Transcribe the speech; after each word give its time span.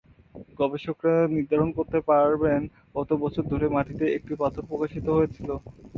গবেষকরা 0.59 1.15
নির্ধারণ 1.35 1.69
করতে 1.77 1.99
পারবেন 2.09 2.61
কত 2.95 3.09
বছর 3.23 3.43
ধরে 3.51 3.65
মাটিতে 3.75 4.05
একটি 4.17 4.33
পাথর 4.41 4.63
প্রকাশিত 4.69 5.05
হয়েছিল। 5.11 5.49